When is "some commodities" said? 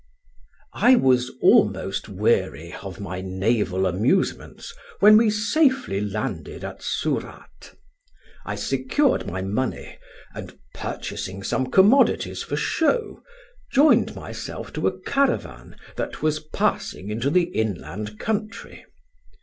11.43-12.41